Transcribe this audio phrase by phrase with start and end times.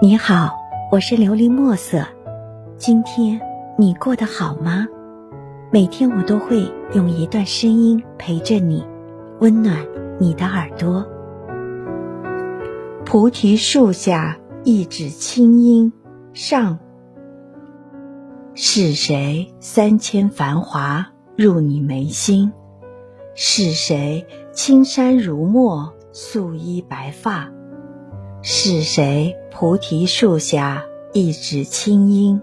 [0.00, 0.56] 你好，
[0.92, 2.06] 我是琉璃墨色。
[2.76, 3.40] 今天
[3.76, 4.86] 你过得好吗？
[5.72, 8.86] 每天我都会用一段声音陪着你，
[9.40, 9.84] 温暖
[10.20, 11.04] 你的耳朵。
[13.04, 15.92] 菩提树下一纸清音，
[16.32, 16.78] 上。
[18.54, 22.52] 是谁三千繁华入你眉心？
[23.34, 27.50] 是谁青山如墨，素衣白发？
[28.40, 32.40] 是谁菩提树下一纸清音？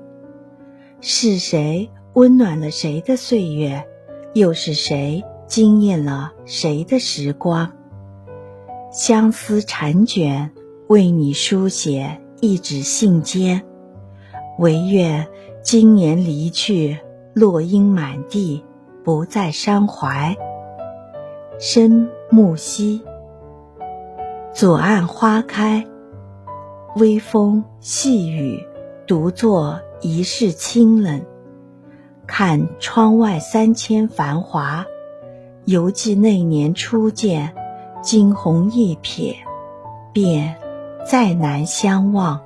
[1.00, 3.86] 是谁温暖了谁的岁月？
[4.34, 7.72] 又是谁惊艳了谁的时光？
[8.92, 10.52] 相思缠卷，
[10.90, 13.62] 为你书写一纸信笺。
[14.60, 15.28] 唯愿
[15.64, 16.98] 今年离去，
[17.34, 18.66] 落英满地，
[19.06, 20.36] 不再伤怀。
[21.58, 23.02] 深木兮。
[24.56, 25.86] 左岸花开，
[26.96, 28.66] 微风细雨，
[29.06, 31.26] 独坐一世清冷。
[32.26, 34.86] 看窗外三千繁华，
[35.66, 37.54] 犹记那年初见，
[38.02, 39.36] 惊鸿一瞥，
[40.14, 40.56] 便
[41.06, 42.40] 再难相忘。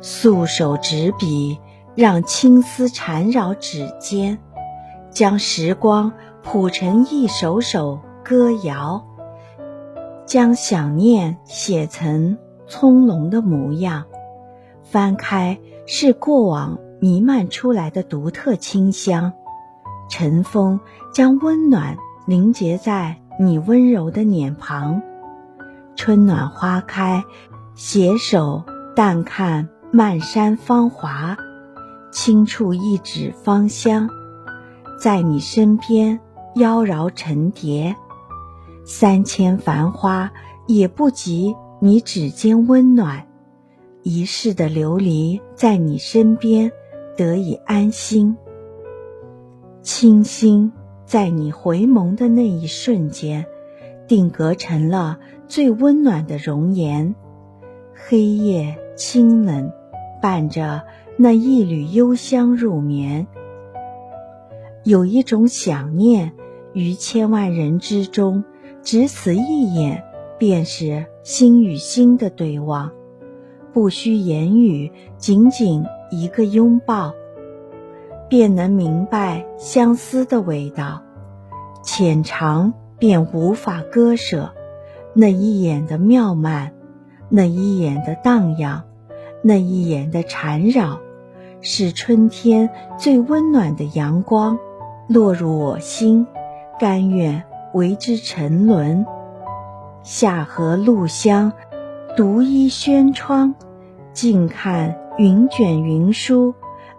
[0.00, 1.60] 素手执笔，
[1.94, 4.36] 让青丝缠绕指尖，
[5.12, 9.06] 将时光谱成一首首歌谣。
[10.26, 14.04] 将想念写成葱茏的模样，
[14.82, 19.32] 翻开是过往弥漫出来的独特清香。
[20.08, 20.80] 晨风
[21.12, 25.02] 将温暖凝结在你温柔的脸庞，
[25.96, 27.24] 春暖花开，
[27.74, 28.62] 携手
[28.94, 31.36] 淡看漫山芳华，
[32.10, 34.08] 轻触一指芳香，
[35.00, 36.20] 在你身边
[36.54, 37.96] 妖娆成蝶。
[38.84, 40.30] 三千繁花
[40.66, 43.26] 也不及你指尖温暖，
[44.02, 46.70] 一世的流离在你身边
[47.16, 48.36] 得以安心。
[49.80, 50.70] 清新
[51.06, 53.46] 在你回眸的那一瞬间，
[54.06, 57.14] 定格成了最温暖的容颜。
[57.94, 59.72] 黑夜清冷，
[60.20, 60.82] 伴着
[61.16, 63.26] 那一缕幽香入眠。
[64.84, 66.32] 有一种想念，
[66.74, 68.44] 于千万人之中。
[68.84, 70.04] 只此一眼，
[70.38, 72.92] 便是心与心的对望，
[73.72, 77.14] 不需言语，仅仅一个拥抱，
[78.28, 81.02] 便能明白相思的味道。
[81.82, 84.52] 浅尝便无法割舍，
[85.14, 86.74] 那一眼的妙曼，
[87.30, 88.82] 那一眼的荡漾，
[89.42, 91.00] 那一眼的缠绕，
[91.62, 92.68] 是春天
[92.98, 94.58] 最温暖的阳光，
[95.08, 96.26] 落入我心，
[96.78, 97.42] 甘愿。
[97.74, 99.04] 为之沉沦，
[100.04, 101.52] 夏荷露香，
[102.16, 103.56] 独依轩窗，
[104.12, 106.54] 静看云卷云舒。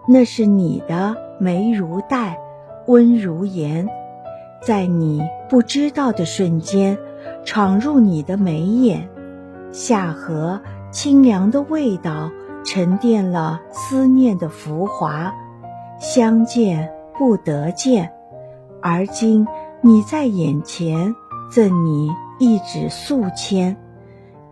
[0.06, 2.38] 那是你的眉如黛，
[2.86, 3.88] 温如颜，
[4.62, 6.98] 在你不知道的瞬间，
[7.42, 9.08] 闯入你的眉眼。
[9.72, 10.60] 夏荷
[10.90, 12.30] 清凉的味道，
[12.66, 15.32] 沉淀了思念的浮华。
[15.98, 18.12] 相见不得见，
[18.82, 19.46] 而今。
[19.82, 21.14] 你在眼前，
[21.50, 23.76] 赠你一纸素笺，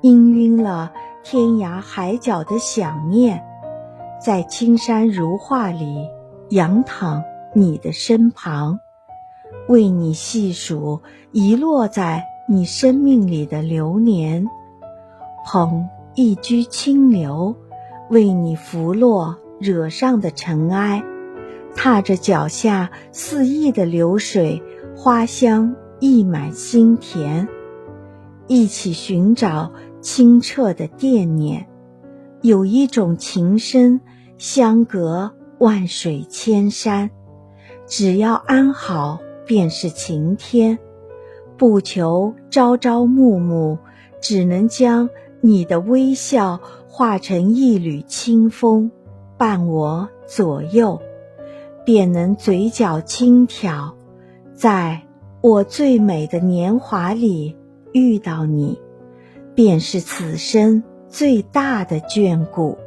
[0.02, 0.92] 氤氲了
[1.24, 3.42] 天涯海角的想念，
[4.22, 6.08] 在青山如画里
[6.50, 7.24] 仰躺
[7.54, 8.78] 你的身旁，
[9.66, 11.00] 为你细数
[11.32, 14.46] 遗落在你生命里的流年，
[15.46, 17.56] 捧一掬清流，
[18.10, 21.02] 为你拂落惹上的尘埃，
[21.74, 24.62] 踏着脚下肆意的流水。
[24.96, 27.48] 花香溢满心田，
[28.46, 31.66] 一起寻找清澈的惦念。
[32.42, 34.00] 有一种情深，
[34.38, 37.10] 相隔万水千山，
[37.86, 40.78] 只要安好，便是晴天。
[41.56, 43.78] 不求朝朝暮暮，
[44.20, 45.10] 只能将
[45.40, 48.90] 你的微笑化成一缕清风，
[49.36, 51.02] 伴我左右，
[51.84, 53.96] 便能嘴角轻挑。
[54.54, 55.02] 在
[55.40, 57.56] 我最美的年华里
[57.92, 58.78] 遇到你，
[59.54, 62.78] 便是此生最大的眷顾。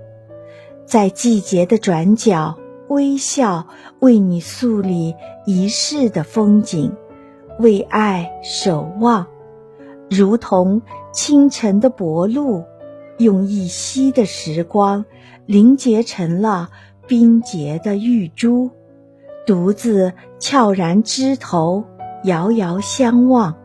[0.86, 3.68] 在季节的转角，微笑
[4.00, 5.14] 为你素立
[5.46, 6.94] 一世的风景，
[7.60, 9.28] 为爱守望，
[10.10, 10.82] 如同
[11.12, 12.64] 清晨的薄露，
[13.18, 15.04] 用一夕的时光
[15.46, 16.70] 凝结成了
[17.08, 18.72] 冰洁的玉珠。
[19.48, 21.82] 独自悄然枝头，
[22.26, 23.56] 遥遥相望。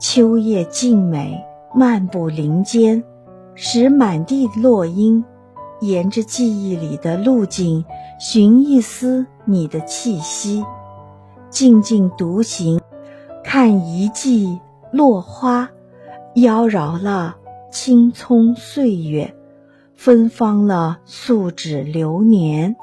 [0.00, 1.38] 秋夜静美，
[1.74, 3.04] 漫步林间，
[3.54, 5.22] 拾满地落英，
[5.80, 7.84] 沿着记忆里的路径，
[8.18, 10.64] 寻一丝你的气息，
[11.50, 12.80] 静静独行，
[13.44, 14.58] 看一季
[14.90, 15.68] 落花，
[16.36, 17.36] 妖娆了
[17.70, 19.34] 青葱岁月，
[19.94, 22.74] 芬芳了素纸流年，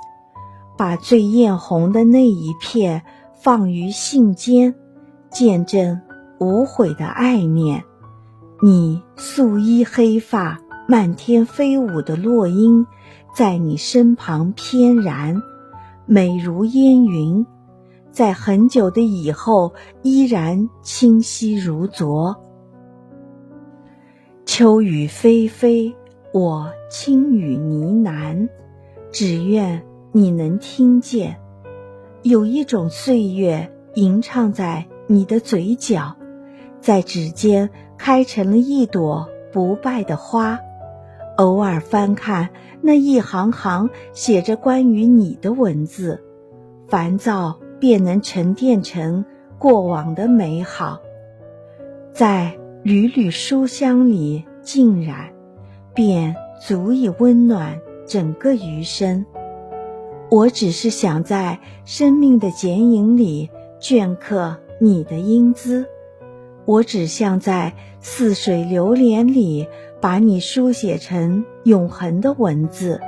[0.84, 3.04] 把最艳红的那一片
[3.42, 4.74] 放于信笺，
[5.32, 6.02] 见证
[6.42, 7.86] 无悔的爱念。
[8.62, 12.86] 你素衣黑发，漫天飞舞的落英，
[13.34, 15.42] 在你身旁翩然，
[16.06, 17.46] 美如烟云，
[18.12, 19.72] 在很久的以后
[20.02, 22.36] 依然清晰如昨。
[24.46, 25.96] 秋雨霏霏，
[26.34, 28.50] 我轻语呢喃，
[29.14, 29.82] 只愿
[30.14, 31.42] 你能听见。
[32.22, 36.16] 有一种岁月吟唱在你的嘴角，
[36.80, 37.70] 在指尖。
[37.96, 40.60] 开成了一朵不败的花，
[41.38, 42.50] 偶尔翻看
[42.82, 46.22] 那一行行写着关于你的文字，
[46.90, 49.24] 烦躁便能沉淀成
[49.58, 51.00] 过往的美好，
[52.12, 55.32] 在缕缕书香里浸染，
[55.94, 59.26] 便足以温暖整个余生。
[60.34, 65.86] 我只是想在生命的剪影里镌刻你的英姿。
[66.66, 69.68] 我只想在似水流年里，
[70.02, 73.00] 把你书写成永恒的文字。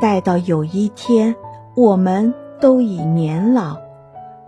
[0.00, 1.34] 待到有一天，
[1.74, 3.78] 我们都已年老，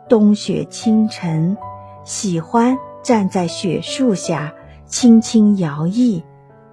[0.09, 1.57] 冬雪清晨，
[2.05, 4.55] 喜欢站在雪树下，
[4.87, 6.23] 轻轻摇曳，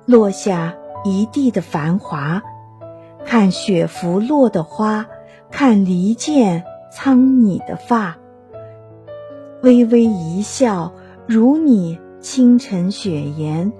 [0.05, 2.43] 落下一地的繁华。
[3.25, 5.07] 看雪拂落的花，
[5.57, 8.17] 看离间苍你的发，
[9.63, 10.91] 微微一笑。
[11.27, 13.71] 如你清晨雪颜，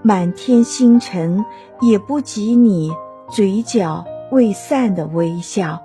[0.00, 1.44] 满天星辰
[1.80, 2.92] 也不及你
[3.32, 5.82] 嘴角未散的微笑。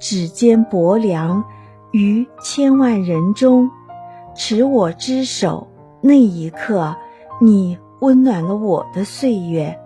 [0.00, 1.44] 指尖薄凉，
[1.92, 3.70] 于千万人中，
[4.34, 5.68] 持我之手，
[6.00, 6.96] 那一刻，
[7.40, 9.78] 你温暖了我的岁月。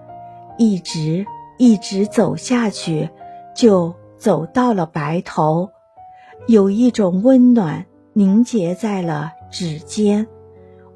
[0.57, 1.27] 一直
[1.59, 3.11] 一直走下去，
[3.55, 5.71] 就走到了白头。
[6.47, 9.33] 有一种温暖凝结在了。
[9.51, 10.29] 指尖，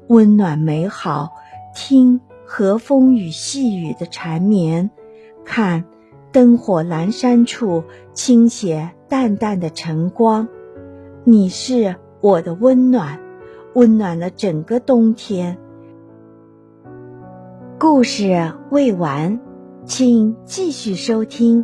[0.07, 1.33] 温暖美好。
[1.75, 4.89] 听和风与细雨的缠绵，
[5.45, 5.83] 看
[6.31, 7.83] 灯火阑珊处
[8.13, 10.47] 倾斜淡淡的晨光。
[11.23, 13.19] 你是我的温暖，
[13.75, 15.57] 温暖了整个冬天。
[17.77, 19.39] 故事未完，
[19.85, 21.63] 请继续收听。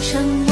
[0.00, 0.47] 愿